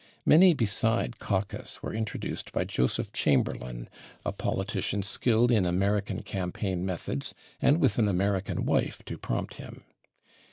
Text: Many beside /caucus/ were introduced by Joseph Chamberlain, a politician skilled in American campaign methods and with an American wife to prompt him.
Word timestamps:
Many 0.25 0.55
beside 0.55 1.17
/caucus/ 1.19 1.79
were 1.83 1.93
introduced 1.93 2.51
by 2.51 2.63
Joseph 2.63 3.13
Chamberlain, 3.13 3.87
a 4.25 4.31
politician 4.31 5.03
skilled 5.03 5.51
in 5.51 5.63
American 5.63 6.23
campaign 6.23 6.83
methods 6.83 7.35
and 7.61 7.79
with 7.79 7.99
an 7.99 8.07
American 8.07 8.65
wife 8.65 9.05
to 9.05 9.19
prompt 9.19 9.57
him. 9.61 9.83